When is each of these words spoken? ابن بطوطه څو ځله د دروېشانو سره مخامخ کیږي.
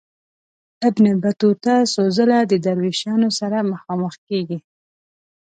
ابن 0.87 1.05
بطوطه 1.23 1.75
څو 1.93 2.03
ځله 2.17 2.39
د 2.51 2.53
دروېشانو 2.65 3.29
سره 3.39 3.57
مخامخ 3.71 4.13
کیږي. 4.27 4.59